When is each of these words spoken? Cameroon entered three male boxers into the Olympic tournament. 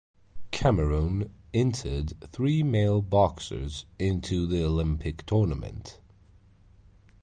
Cameroon 0.49 1.31
entered 1.53 2.13
three 2.31 2.63
male 2.63 3.03
boxers 3.03 3.85
into 3.99 4.47
the 4.47 4.65
Olympic 4.65 5.23
tournament. 5.27 5.99